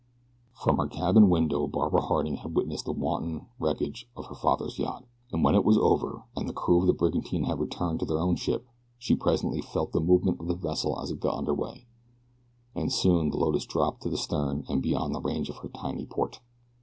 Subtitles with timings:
[0.55, 5.05] From her cabin window Barbara Harding had witnessed the wanton wrecking of her father's yacht,
[5.31, 8.17] and when it was over and the crew of the brigantine had returned to their
[8.17, 8.65] own ship
[8.97, 11.85] she presently felt the movement of the vessel as it got under way,
[12.73, 16.07] and soon the Lotus dropped to the stern and beyond the range of her tiny
[16.07, 16.39] port.